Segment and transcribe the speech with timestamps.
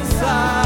[0.00, 0.59] inside.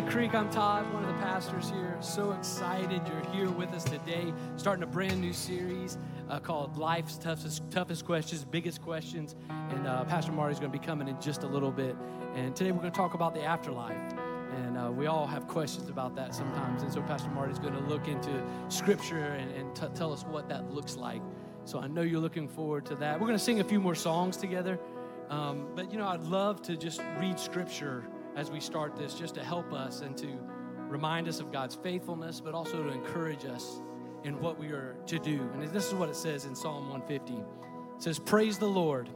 [0.00, 0.34] The Creek.
[0.34, 1.96] I'm Todd, one of the pastors here.
[2.00, 5.98] So excited you're here with us today, starting a brand new series
[6.30, 9.36] uh, called Life's Toughest, Toughest Questions, Biggest Questions.
[9.50, 11.96] And uh, Pastor Marty's going to be coming in just a little bit.
[12.34, 13.98] And today we're going to talk about the afterlife.
[14.64, 16.82] And uh, we all have questions about that sometimes.
[16.82, 20.48] And so Pastor Marty's going to look into Scripture and, and t- tell us what
[20.48, 21.20] that looks like.
[21.66, 23.20] So I know you're looking forward to that.
[23.20, 24.78] We're going to sing a few more songs together.
[25.28, 28.04] Um, but, you know, I'd love to just read Scripture
[28.36, 30.28] as we start this just to help us and to
[30.88, 33.80] remind us of God's faithfulness, but also to encourage us
[34.24, 35.48] in what we are to do.
[35.54, 39.08] And this is what it says in Psalm 150 it says, Praise the Lord,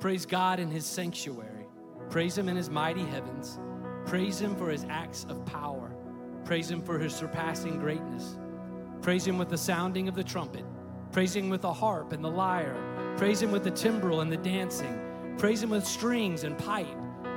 [0.00, 1.66] praise God in his sanctuary,
[2.08, 3.58] praise him in his mighty heavens,
[4.06, 5.92] praise him for his acts of power,
[6.44, 8.38] praise him for his surpassing greatness,
[9.02, 10.64] praise him with the sounding of the trumpet,
[11.10, 14.36] praise him with the harp and the lyre, praise him with the timbrel and the
[14.36, 16.86] dancing, praise him with strings and pipe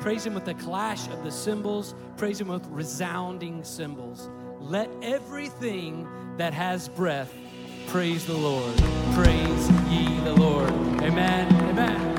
[0.00, 1.94] Praise Him with the clash of the cymbals.
[2.16, 4.28] Praise Him with resounding cymbals.
[4.60, 7.32] Let everything that has breath
[7.88, 8.74] praise the Lord.
[9.14, 10.70] Praise ye the Lord.
[11.02, 11.52] Amen.
[11.70, 12.13] Amen.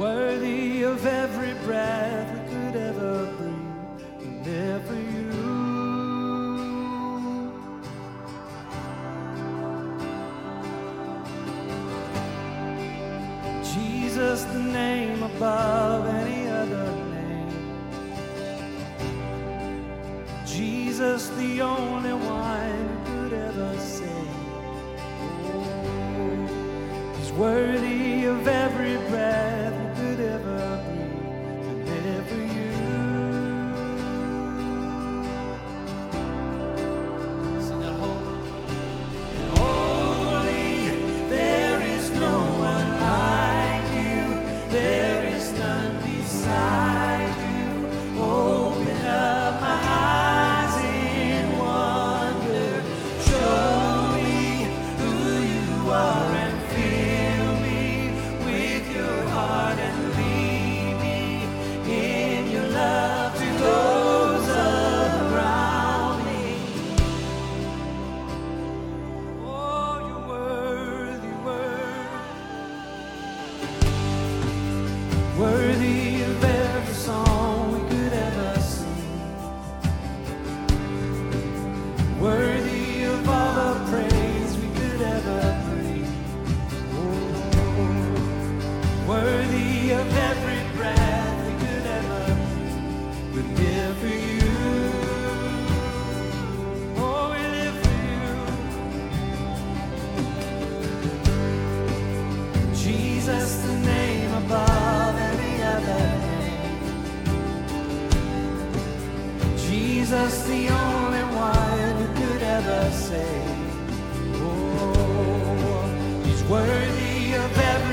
[0.00, 3.39] Worthy of every breath we could ever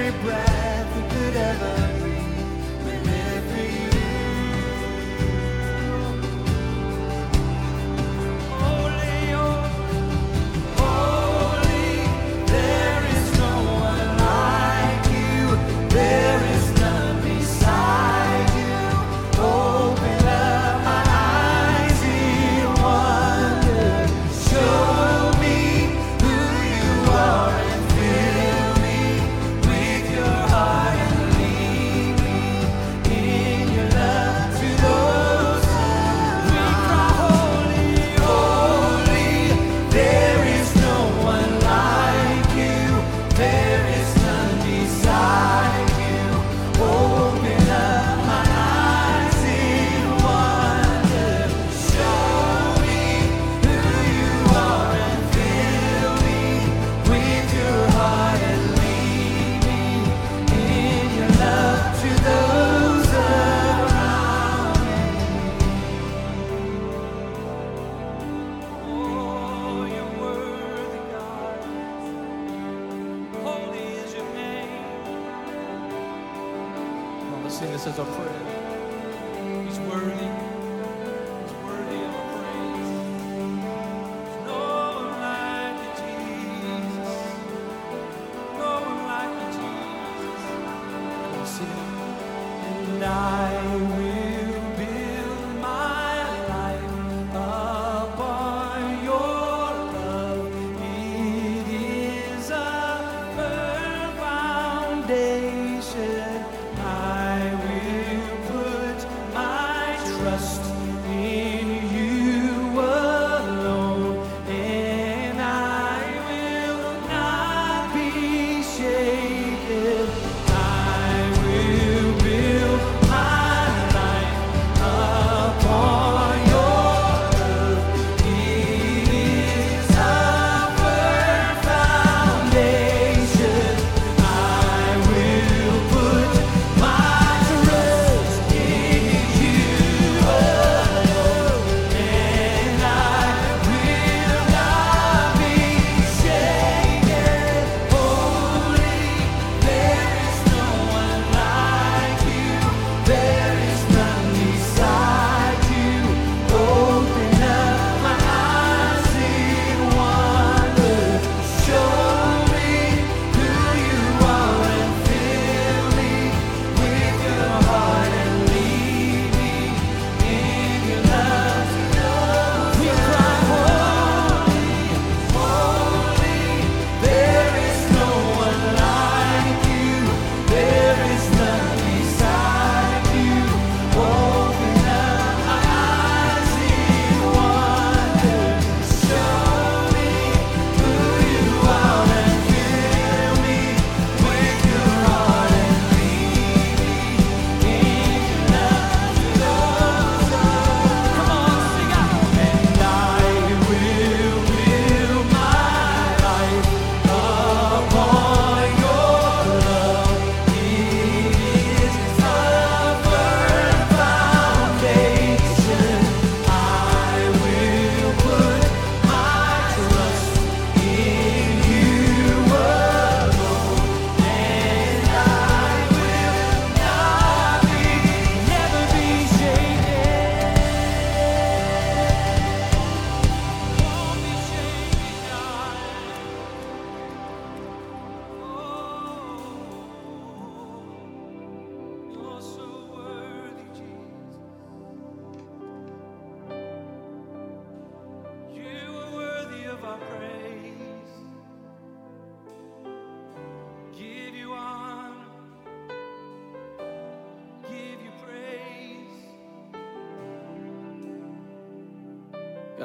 [0.07, 0.66] every breath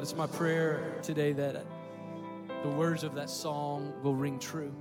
[0.02, 1.64] God, it's my prayer today that
[2.64, 4.74] the words of that song will ring true.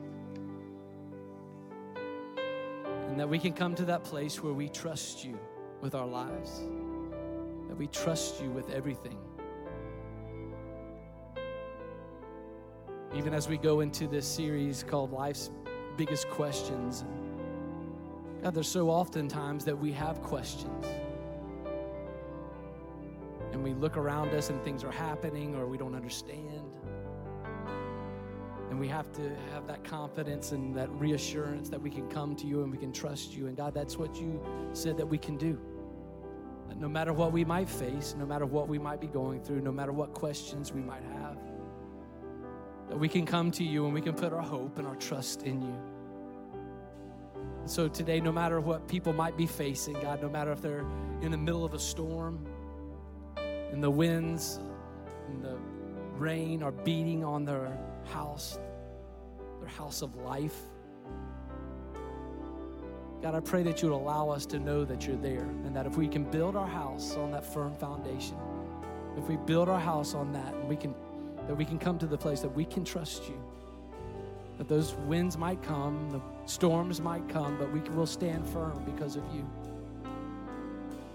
[3.07, 5.37] And that we can come to that place where we trust you
[5.79, 6.61] with our lives,
[7.67, 9.19] that we trust you with everything.
[13.15, 15.51] Even as we go into this series called Life's
[15.97, 17.05] Biggest Questions,
[18.41, 20.83] God, there's so often times that we have questions.
[23.61, 26.63] And we look around us and things are happening or we don't understand.
[28.71, 29.21] And we have to
[29.53, 32.91] have that confidence and that reassurance that we can come to you and we can
[32.91, 33.45] trust you.
[33.45, 34.41] And God, that's what you
[34.73, 35.59] said that we can do.
[36.69, 39.61] That no matter what we might face, no matter what we might be going through,
[39.61, 41.37] no matter what questions we might have,
[42.89, 45.43] that we can come to you and we can put our hope and our trust
[45.43, 45.75] in you.
[47.65, 50.83] So today, no matter what people might be facing, God, no matter if they're
[51.21, 52.43] in the middle of a storm,
[53.71, 54.59] and the winds
[55.27, 55.57] and the
[56.17, 58.59] rain are beating on their house,
[59.59, 60.57] their house of life.
[63.21, 65.85] God, I pray that you would allow us to know that you're there and that
[65.85, 68.37] if we can build our house on that firm foundation,
[69.17, 70.95] if we build our house on that, we can
[71.47, 73.39] that we can come to the place that we can trust you.
[74.57, 79.15] That those winds might come, the storms might come, but we will stand firm because
[79.15, 79.45] of you.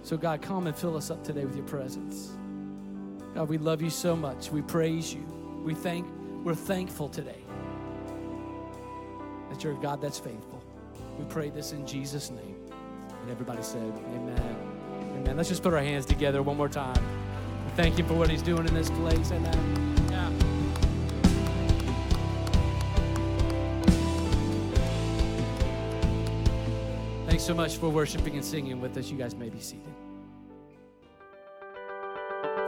[0.03, 2.37] So, God, come and fill us up today with your presence.
[3.37, 4.51] God, we love you so much.
[4.51, 5.21] We praise you.
[5.63, 6.07] We thank,
[6.43, 7.43] we're thankful today
[9.51, 10.65] that you're a God that's faithful.
[11.19, 12.57] We pray this in Jesus' name.
[13.21, 14.57] And everybody said, Amen.
[15.19, 15.37] Amen.
[15.37, 16.97] Let's just put our hands together one more time.
[17.75, 19.31] Thank you for what he's doing in this place.
[19.31, 19.99] Amen.
[20.11, 20.31] Yeah.
[27.27, 29.11] Thanks so much for worshiping and singing with us.
[29.11, 29.93] You guys may be seated.